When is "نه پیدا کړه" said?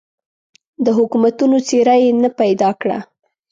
2.23-2.97